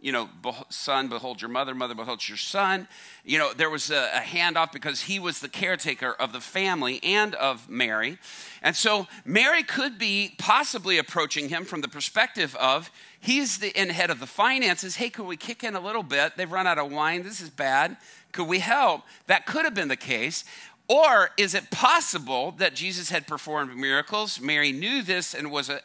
[0.00, 0.28] you know,
[0.68, 2.86] son, behold your mother, mother, behold your son.
[3.24, 7.00] You know, there was a, a handoff because he was the caretaker of the family
[7.02, 8.18] and of Mary.
[8.62, 13.88] And so Mary could be possibly approaching him from the perspective of he's the in
[13.88, 14.96] head of the finances.
[14.96, 16.36] Hey, could we kick in a little bit?
[16.36, 17.24] They've run out of wine.
[17.24, 17.96] This is bad.
[18.30, 19.02] Could we help?
[19.26, 20.44] That could have been the case.
[20.88, 24.40] Or is it possible that Jesus had performed miracles?
[24.40, 25.80] Mary knew this and was a,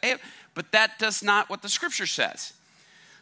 [0.54, 2.54] but that does not what the scripture says.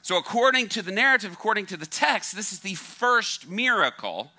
[0.01, 4.31] So, according to the narrative, according to the text, this is the first miracle.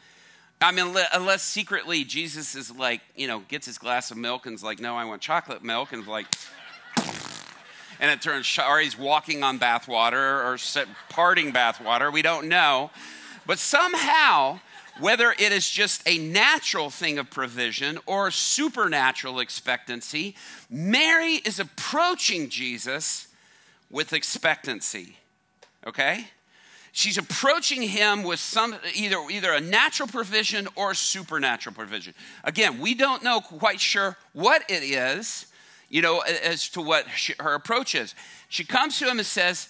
[0.61, 4.55] I mean, unless secretly Jesus is like, you know, gets his glass of milk and
[4.55, 6.27] is like, no, I want chocolate milk, and like,
[7.99, 10.57] and it turns, or he's walking on bathwater or
[11.09, 12.11] parting bathwater.
[12.11, 12.91] We don't know.
[13.45, 14.59] But somehow,
[14.99, 20.35] whether it is just a natural thing of provision or supernatural expectancy,
[20.69, 23.27] Mary is approaching Jesus
[23.89, 25.17] with expectancy
[25.85, 26.27] okay?
[26.91, 32.13] She's approaching him with some either either a natural provision or supernatural provision.
[32.43, 35.47] Again, we don't know quite sure what it is,
[35.89, 38.13] you know, as to what she, her approach is.
[38.47, 39.69] She comes to him and says,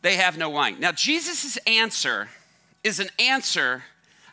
[0.00, 2.30] "They have no wine." Now, Jesus' answer
[2.82, 3.84] is an answer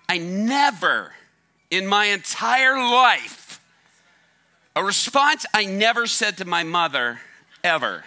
[0.10, 1.14] I never
[1.70, 3.62] in my entire life
[4.76, 7.20] a response I never said to my mother
[7.64, 8.04] ever.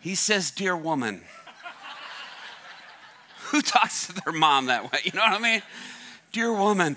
[0.00, 1.22] He says, Dear woman.
[3.50, 5.00] Who talks to their mom that way?
[5.04, 5.62] You know what I mean?
[6.32, 6.96] Dear woman.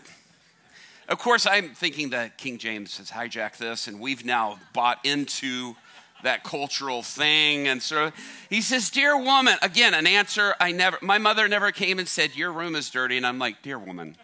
[1.08, 5.76] Of course, I'm thinking that King James has hijacked this, and we've now bought into
[6.24, 7.68] that cultural thing.
[7.68, 8.12] And so
[8.50, 12.36] he says, Dear woman, again, an answer I never, my mother never came and said,
[12.36, 13.18] Your room is dirty.
[13.18, 14.18] And I'm like, Dear woman.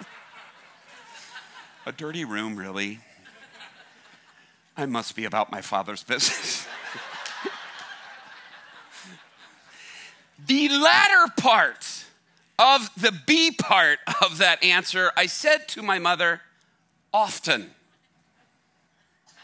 [1.86, 3.00] A dirty room, really?
[4.76, 6.66] I must be about my father's business.
[10.46, 12.04] The latter part
[12.58, 16.40] of the B part of that answer, I said to my mother
[17.12, 17.70] often.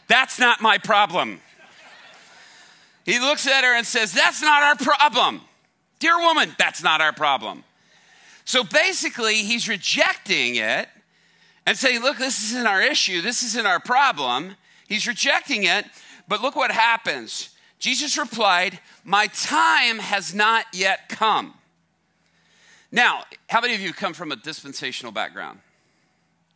[0.08, 1.40] That's not my problem.
[3.04, 5.42] He looks at her and says, That's not our problem.
[5.98, 7.64] Dear woman, that's not our problem.
[8.44, 10.88] So basically, he's rejecting it
[11.66, 13.20] and saying, Look, this isn't our issue.
[13.20, 14.56] This isn't our problem.
[14.88, 15.84] He's rejecting it.
[16.26, 17.50] But look what happens.
[17.78, 21.54] Jesus replied, My time has not yet come.
[22.90, 25.60] Now, how many of you come from a dispensational background?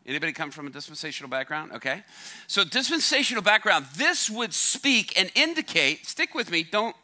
[0.06, 1.72] Anybody come from a dispensational background?
[1.72, 2.02] Okay.
[2.48, 6.96] So, dispensational background, this would speak and indicate, stick with me, don't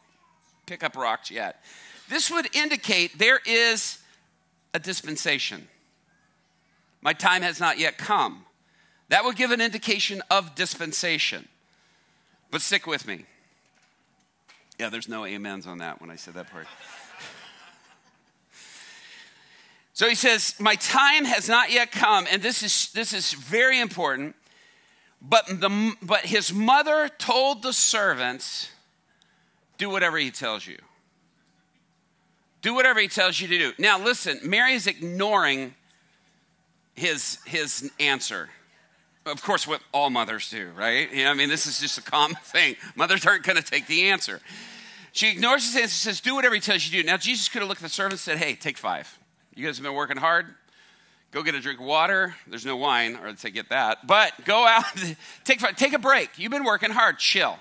[0.65, 1.63] pick up rocks yet.
[2.09, 3.99] This would indicate there is
[4.73, 5.67] a dispensation.
[7.01, 8.45] My time has not yet come.
[9.07, 11.47] That would give an indication of dispensation.
[12.51, 13.25] But stick with me.
[14.77, 16.67] Yeah, there's no amens on that when I said that part.
[19.99, 23.81] So he says, My time has not yet come, and this is, this is very
[23.81, 24.33] important.
[25.21, 28.69] But, the, but his mother told the servants,
[29.77, 30.77] Do whatever he tells you.
[32.61, 33.73] Do whatever he tells you to do.
[33.77, 35.75] Now, listen, Mary is ignoring
[36.95, 38.47] his, his answer
[39.25, 41.11] of course, what all mothers do, right?
[41.13, 42.77] You know, I mean, this is just a common thing.
[42.95, 44.39] Mothers aren't going to take the answer.
[45.11, 47.05] She ignores his answer, says, Do whatever he tells you to do.
[47.05, 49.18] Now, Jesus could have looked at the servants and said, Hey, take five.
[49.59, 50.45] You guys have been working hard.
[51.31, 52.33] Go get a drink of water.
[52.47, 54.07] There's no wine, or I'd say get that.
[54.07, 54.85] But go out,
[55.43, 56.29] take, take a break.
[56.37, 57.19] You've been working hard.
[57.19, 57.59] Chill.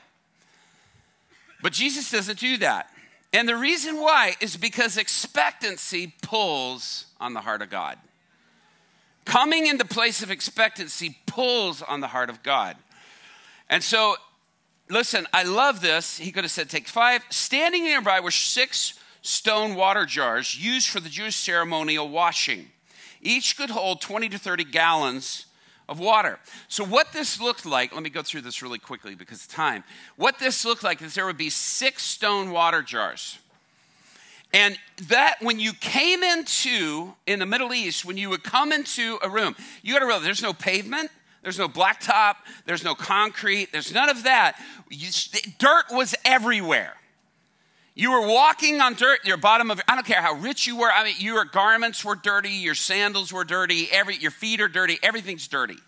[1.61, 2.89] But Jesus doesn't do that.
[3.33, 7.99] And the reason why is because expectancy pulls on the heart of God.
[9.25, 12.77] Coming in the place of expectancy pulls on the heart of God.
[13.69, 14.15] And so,
[14.89, 16.17] listen, I love this.
[16.17, 17.25] He could have said, take five.
[17.29, 22.67] Standing nearby were six stone water jars used for the Jewish ceremonial washing.
[23.21, 25.47] Each could hold 20 to 30 gallons
[25.89, 26.39] of water.
[26.69, 29.85] So, what this looked like, let me go through this really quickly because of time.
[30.17, 33.39] What this looked like is there would be six stone water jars.
[34.53, 34.79] And
[35.09, 39.29] that, when you came into, in the Middle East, when you would come into a
[39.29, 41.11] room, you got to realize there's no pavement,
[41.43, 44.59] there's no blacktop, there's no concrete, there's none of that.
[44.89, 45.11] You,
[45.59, 46.95] dirt was everywhere.
[47.99, 50.89] You were walking on dirt, your bottom of, I don't care how rich you were,
[50.89, 55.01] I mean, your garments were dirty, your sandals were dirty, every, your feet are dirty,
[55.03, 55.79] everything's dirty.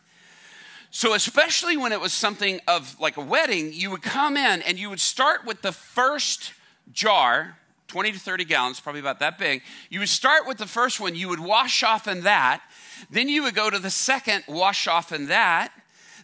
[0.90, 4.76] So, especially when it was something of like a wedding, you would come in and
[4.76, 6.52] you would start with the first
[6.92, 9.62] jar 20 to 30 gallons, probably about that big.
[9.88, 12.60] You would start with the first one, you would wash off in that.
[13.08, 15.72] Then you would go to the second, wash off in that.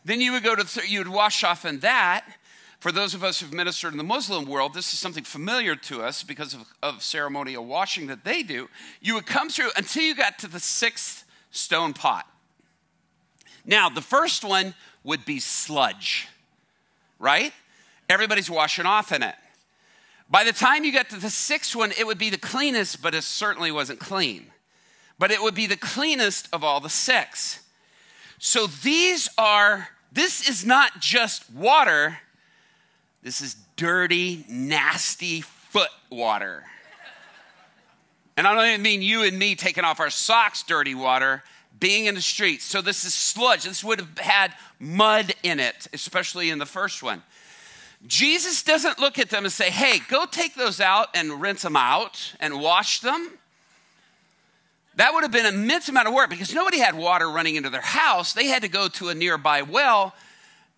[0.04, 2.24] Then you would go to, th- you would wash off in that.
[2.86, 6.04] For those of us who've ministered in the Muslim world, this is something familiar to
[6.04, 8.68] us because of, of ceremonial washing that they do.
[9.00, 12.28] You would come through until you got to the sixth stone pot.
[13.64, 14.72] Now, the first one
[15.02, 16.28] would be sludge,
[17.18, 17.52] right?
[18.08, 19.34] Everybody's washing off in it.
[20.30, 23.16] By the time you got to the sixth one, it would be the cleanest, but
[23.16, 24.52] it certainly wasn't clean.
[25.18, 27.64] But it would be the cleanest of all the six.
[28.38, 32.18] So these are, this is not just water,
[33.26, 36.62] this is dirty, nasty foot water.
[38.36, 41.42] And I don't even mean you and me taking off our socks, dirty water,
[41.80, 42.64] being in the streets.
[42.64, 43.64] So this is sludge.
[43.64, 47.24] This would have had mud in it, especially in the first one.
[48.06, 51.74] Jesus doesn't look at them and say, hey, go take those out and rinse them
[51.74, 53.32] out and wash them.
[54.94, 57.70] That would have been an immense amount of work because nobody had water running into
[57.70, 58.34] their house.
[58.34, 60.14] They had to go to a nearby well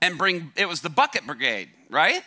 [0.01, 2.23] and bring, it was the bucket brigade, right?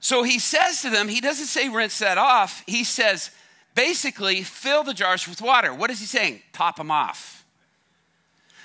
[0.00, 2.62] So he says to them, he doesn't say rinse that off.
[2.66, 3.30] He says,
[3.74, 5.74] basically, fill the jars with water.
[5.74, 6.40] What is he saying?
[6.52, 7.44] Top them off.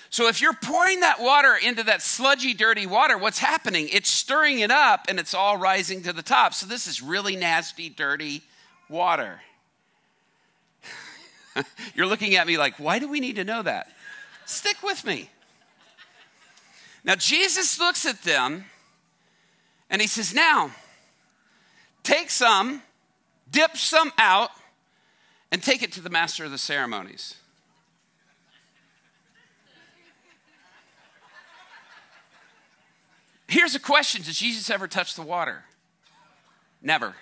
[0.10, 3.90] So if you're pouring that water into that sludgy, dirty water, what's happening?
[3.92, 6.54] It's stirring it up and it's all rising to the top.
[6.54, 8.42] So this is really nasty, dirty
[8.88, 9.42] water.
[11.96, 13.90] you're looking at me like, why do we need to know that?
[14.46, 15.30] Stick with me.
[17.04, 18.66] Now, Jesus looks at them
[19.90, 20.72] and he says, Now,
[22.06, 22.82] take some,
[23.52, 24.52] dip some out,
[25.52, 27.36] and take it to the master of the ceremonies.
[33.48, 35.64] Here's a question Did Jesus ever touch the water?
[36.82, 37.16] Never.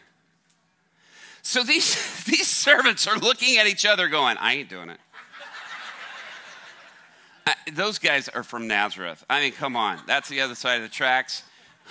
[1.41, 4.99] So these, these servants are looking at each other going, I ain't doing it.
[7.45, 9.25] I, those guys are from Nazareth.
[9.29, 9.99] I mean, come on.
[10.07, 11.43] That's the other side of the tracks.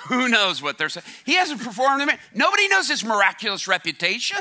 [0.09, 1.05] Who knows what they're saying?
[1.25, 2.11] He hasn't performed.
[2.35, 4.39] Nobody knows his miraculous reputation.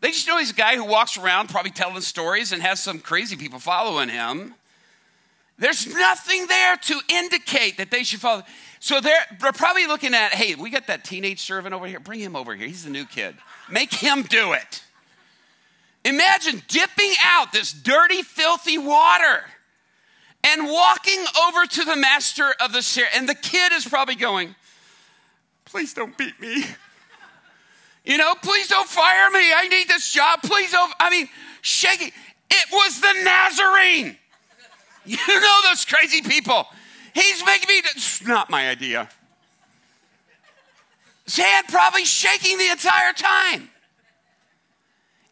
[0.00, 2.98] They just know he's a guy who walks around probably telling stories and has some
[2.98, 4.54] crazy people following him.
[5.58, 8.42] There's nothing there to indicate that they should follow.
[8.78, 11.98] So they're, they're probably looking at, hey, we got that teenage servant over here.
[11.98, 12.66] Bring him over here.
[12.66, 13.36] He's the new kid.
[13.70, 14.82] Make him do it.
[16.04, 19.44] Imagine dipping out this dirty, filthy water
[20.46, 23.08] and walking over to the master of the share.
[23.14, 24.54] And the kid is probably going,
[25.64, 26.64] please don't beat me.
[28.04, 29.52] You know, please don't fire me.
[29.52, 30.40] I need this job.
[30.42, 30.92] Please don't.
[31.00, 31.28] I mean,
[31.60, 32.12] shaking.
[32.48, 34.16] It was the Nazarene.
[35.04, 36.66] You know those crazy people.
[37.14, 39.08] He's making me, it's not my idea.
[41.24, 43.70] His hand probably shaking the entire time.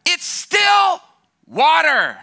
[0.07, 1.00] It's still
[1.46, 2.16] water.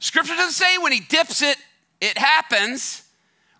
[0.00, 1.56] Scripture doesn't say when he dips it,
[2.00, 3.02] it happens.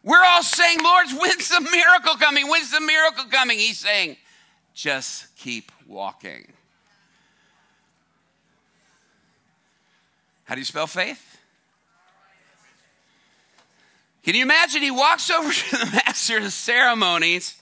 [0.02, 2.48] We're all saying, Lord, when's the miracle coming?
[2.48, 3.58] When's the miracle coming?
[3.58, 4.16] He's saying,
[4.74, 6.46] just keep walking.
[10.44, 11.24] How do you spell faith?
[14.22, 14.82] Can you imagine?
[14.82, 17.60] He walks over to the master of ceremonies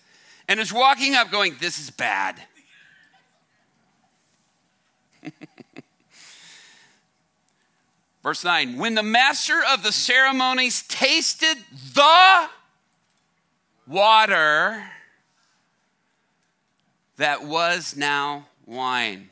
[0.49, 2.37] and is walking up, going, This is bad.
[8.27, 11.59] Verse 9 When the master of the ceremonies tasted
[11.95, 12.49] the
[13.87, 14.83] water
[17.19, 19.31] that was now wine,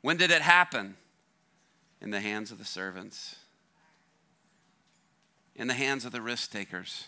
[0.00, 0.96] when did it happen?
[2.00, 3.36] In the hands of the servants
[5.54, 7.04] in the hands of the risk takers,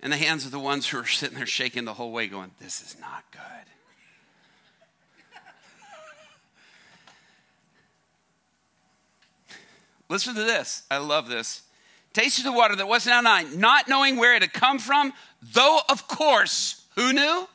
[0.00, 2.52] in the hands of the ones who are sitting there shaking the whole way, going,
[2.58, 3.81] This is not good.
[10.12, 10.82] Listen to this.
[10.90, 11.62] I love this.
[12.12, 15.80] Tasted the water that was now nine, not knowing where it had come from, though,
[15.88, 17.48] of course, who knew?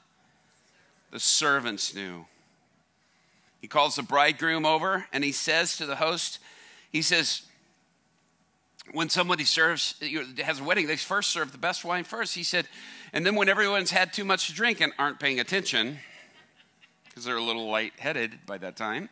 [1.11, 2.25] the servants knew.
[3.61, 6.39] He calls the bridegroom over and he says to the host,
[6.91, 7.41] he says,
[8.91, 9.95] when somebody serves,
[10.43, 12.35] has a wedding, they first serve the best wine first.
[12.35, 12.67] He said,
[13.13, 15.97] and then when everyone's had too much to drink and aren't paying attention,
[17.05, 19.09] because they're a little light-headed by that time,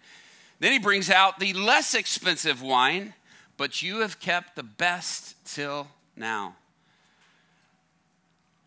[0.60, 3.14] then he brings out the less expensive wine,
[3.58, 6.56] but you have kept the best till now.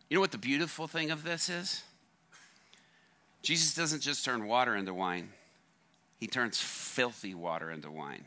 [0.09, 1.83] You know what the beautiful thing of this is?
[3.43, 5.31] Jesus doesn't just turn water into wine,
[6.19, 8.25] he turns filthy water into wine.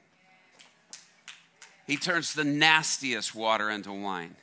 [1.87, 4.35] He turns the nastiest water into wine.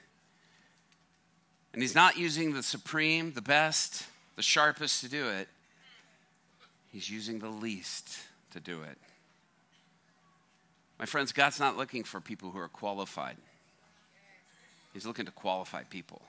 [1.72, 4.04] And he's not using the supreme, the best,
[4.36, 5.48] the sharpest to do it.
[6.90, 8.18] He's using the least
[8.50, 8.98] to do it.
[10.98, 13.36] My friends, God's not looking for people who are qualified.
[14.92, 16.22] He's looking to qualify people.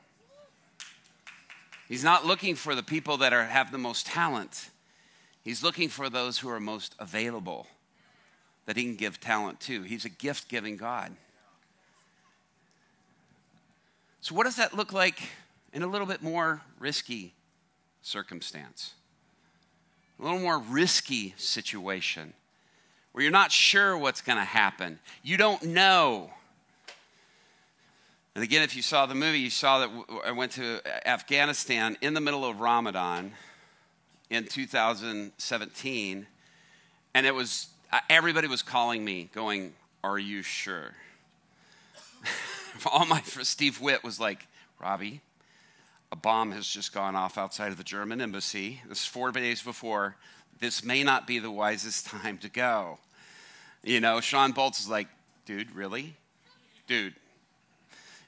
[1.88, 4.70] He's not looking for the people that are, have the most talent.
[5.43, 7.65] He's looking for those who are most available
[8.67, 9.82] that he can give talent to.
[9.82, 11.15] He's a gift giving God.
[14.22, 15.20] So, what does that look like
[15.74, 17.34] in a little bit more risky
[18.03, 18.93] circumstance?
[20.20, 22.34] A little more risky situation
[23.20, 24.97] where you're not sure what's going to happen.
[25.24, 26.30] You don't know.
[28.34, 29.89] And again, if you saw the movie, you saw that
[30.26, 33.34] I went to Afghanistan in the middle of Ramadan
[34.30, 36.28] in 2017,
[37.13, 40.93] and it was uh, everybody was calling me, going, "Are you sure?"
[42.89, 44.47] All my Steve Witt was like,
[44.82, 45.20] "Robby,
[46.09, 48.80] a bomb has just gone off outside of the German embassy.
[48.88, 50.15] This is four days before.
[50.61, 52.97] This may not be the wisest time to go."
[53.84, 55.07] You know, Shawn Bolz is like,
[55.45, 56.15] "Dude, really,
[56.88, 57.13] dude."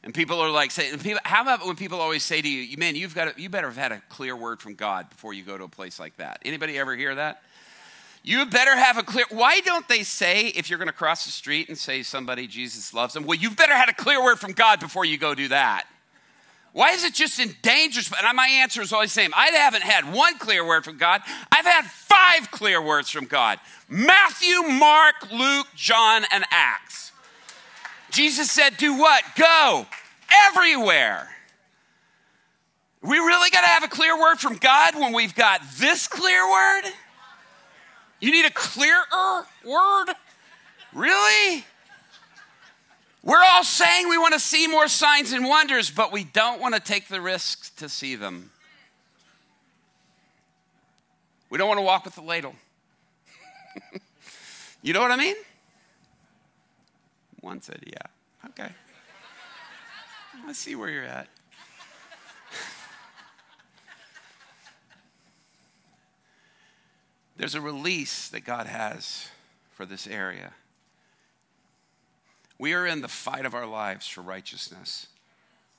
[0.04, 3.14] And people are like saying, how about when people always say to you, man, you've
[3.14, 5.66] got to, you better have had a clear word from God before you go to
[5.66, 6.42] a place like that.
[6.44, 7.44] Anybody ever hear that?
[8.24, 9.26] You better have a clear.
[9.30, 12.94] Why don't they say if you're going to cross the street and say somebody Jesus
[12.94, 13.26] loves them?
[13.26, 15.86] Well, you've better had a clear word from God before you go do that.
[16.74, 18.02] Why is it just in danger?
[18.24, 19.32] And my answer is always the same.
[19.36, 21.22] I haven't had one clear word from God.
[21.52, 23.60] I've had five clear words from God:
[23.90, 27.12] Matthew, Mark, Luke, John, and Acts.
[28.12, 29.24] Jesus said, Do what?
[29.36, 29.86] Go
[30.48, 31.30] everywhere.
[33.02, 36.48] We really got to have a clear word from God when we've got this clear
[36.48, 36.84] word?
[38.20, 39.02] You need a clearer
[39.66, 40.14] word?
[40.94, 41.66] Really?
[43.24, 46.74] We're all saying we want to see more signs and wonders, but we don't want
[46.74, 48.50] to take the risk to see them.
[51.52, 52.56] We don't want to walk with the ladle.
[54.82, 55.36] you know what I mean?
[57.42, 58.02] One said, Yeah.
[58.48, 58.70] Okay.
[60.48, 61.28] I see where you're at.
[67.38, 69.28] There's a release that God has
[69.74, 70.54] for this area.
[72.62, 75.08] We are in the fight of our lives for righteousness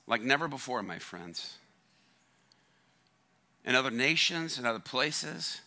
[0.05, 1.55] like never before, my friends.
[3.63, 5.61] In other nations, in other places,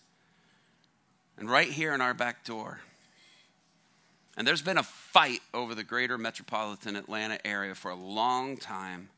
[1.38, 2.80] and right here in our back door.
[4.36, 9.08] And there's been a fight over the greater metropolitan Atlanta area for a long time.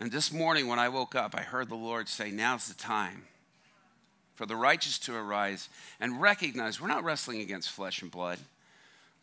[0.00, 3.22] And this morning, when I woke up, I heard the Lord say, Now's the time
[4.34, 5.68] for the righteous to arise
[6.00, 8.40] and recognize we're not wrestling against flesh and blood.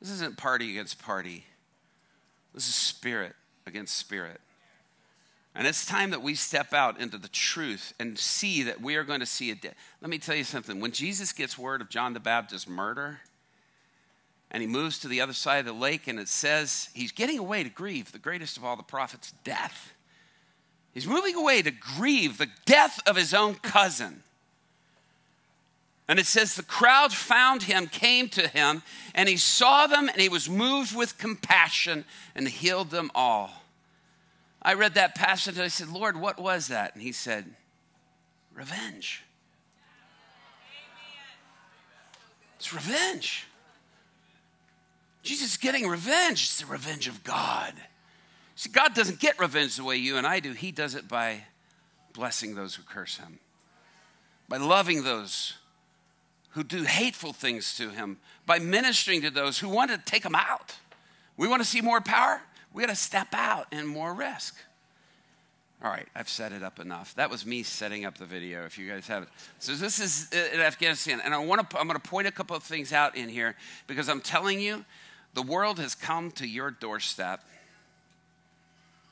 [0.02, 1.46] This isn't party against party,
[2.54, 3.36] this is spirit
[3.66, 4.42] against spirit.
[5.54, 9.04] And it's time that we step out into the truth and see that we are
[9.04, 9.74] going to see a day.
[10.00, 10.80] Let me tell you something.
[10.80, 13.20] When Jesus gets word of John the Baptist's murder,
[14.50, 17.38] and he moves to the other side of the lake, and it says he's getting
[17.38, 19.94] away to grieve the greatest of all the prophets' death.
[20.94, 24.24] He's moving away to grieve the death of his own cousin.
[26.08, 28.84] And it says the crowd found him, came to him,
[29.16, 33.64] and he saw them, and he was moved with compassion and healed them all.
[34.62, 36.94] I read that passage and I said, Lord, what was that?
[36.94, 37.46] And he said,
[38.54, 39.24] Revenge.
[42.58, 43.48] It's revenge.
[45.24, 46.44] Jesus is getting revenge.
[46.44, 47.74] It's the revenge of God.
[48.56, 50.52] See, God doesn't get revenge the way you and I do.
[50.52, 51.46] He does it by
[52.14, 53.40] blessing those who curse him,
[54.48, 55.56] by loving those
[56.52, 60.36] who do hateful things to him, by ministering to those who want to take him
[60.36, 60.76] out.
[61.38, 62.42] We want to see more power
[62.74, 64.56] we got to step out and more risk.
[65.84, 67.16] All right, I've set it up enough.
[67.16, 68.66] That was me setting up the video.
[68.66, 71.80] If you guys have it, so this is uh, in Afghanistan, and I want to.
[71.80, 73.56] I'm going to point a couple of things out in here
[73.88, 74.86] because I'm telling you,
[75.34, 77.44] the world has come to your doorstep,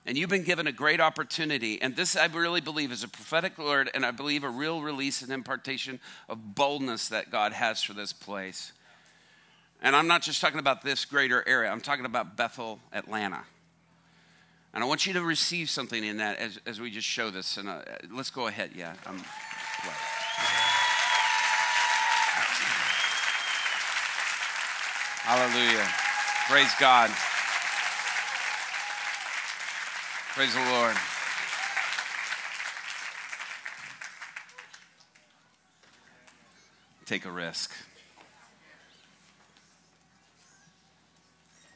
[0.09, 1.79] And you've been given a great opportunity.
[1.79, 5.21] And this, I really believe, is a prophetic word, and I believe a real release
[5.21, 8.71] and impartation of boldness that God has for this place.
[9.83, 13.43] And I'm not just talking about this greater area, I'm talking about Bethel, Atlanta.
[14.73, 17.57] And I want you to receive something in that as, as we just show this.
[17.57, 17.81] And uh,
[18.11, 18.71] let's go ahead.
[18.75, 18.95] Yeah.
[25.23, 25.87] Hallelujah.
[26.47, 27.11] Praise God.
[30.35, 30.95] Praise the Lord.
[37.07, 37.73] Take a risk.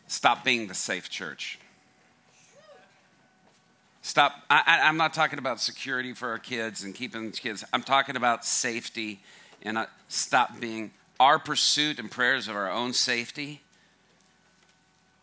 [0.07, 1.57] Stop being the safe church.
[4.03, 4.35] Stop.
[4.51, 7.65] I, am not talking about security for our kids and keeping kids.
[7.73, 9.19] I'm talking about safety
[9.63, 13.61] and uh, stop being our pursuit and prayers of our own safety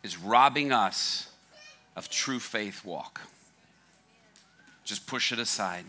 [0.02, 1.29] is robbing us
[1.97, 3.20] of true faith walk.
[4.84, 5.84] Just push it aside.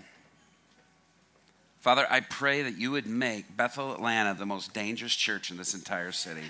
[1.80, 5.74] Father, I pray that you would make Bethel, Atlanta the most dangerous church in this
[5.74, 6.44] entire city.